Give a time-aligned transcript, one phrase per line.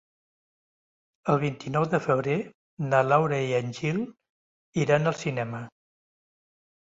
[1.33, 2.37] El vint-i-nou de febrer
[2.93, 3.99] na Laura i en Gil
[4.85, 5.61] iran al cinema.